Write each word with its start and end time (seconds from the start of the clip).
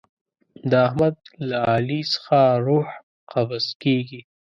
د 0.69 0.71
احمد 0.87 1.15
له 1.49 1.57
علي 1.71 2.01
څخه 2.13 2.37
روح 2.67 2.87
قبض 3.31 3.65
کېږي. 3.83 4.21